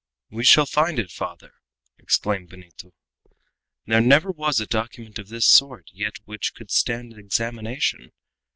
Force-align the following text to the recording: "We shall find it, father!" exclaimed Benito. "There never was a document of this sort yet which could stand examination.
"We 0.31 0.43
shall 0.43 0.65
find 0.65 0.97
it, 0.97 1.11
father!" 1.11 1.53
exclaimed 1.99 2.49
Benito. 2.49 2.89
"There 3.85 4.01
never 4.01 4.31
was 4.31 4.59
a 4.59 4.65
document 4.65 5.19
of 5.19 5.27
this 5.27 5.45
sort 5.45 5.91
yet 5.93 6.15
which 6.25 6.55
could 6.55 6.71
stand 6.71 7.15
examination. 7.15 8.11